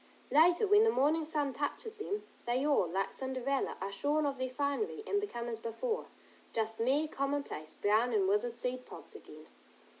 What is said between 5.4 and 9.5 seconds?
as before, just mere commonplace, brown and withered seed pods again.